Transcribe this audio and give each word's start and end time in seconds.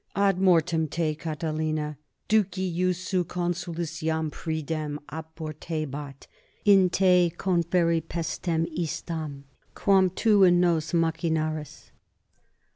Ad 0.15 0.39
mortem 0.41 0.87
te, 0.87 1.13
Catilina, 1.13 1.95
duci 2.27 2.73
iussu 2.75 3.23
consulis 3.23 4.01
iam 4.01 4.31
pridem 4.31 4.97
oportebat, 5.09 6.25
in 6.65 6.89
te 6.89 7.29
conferri 7.37 8.01
pestem 8.01 8.65
istam, 8.75 9.43
quam 9.75 10.09
tu 10.09 10.43
in 10.43 10.59
nos 10.59 10.91
machinaris. 10.93 11.91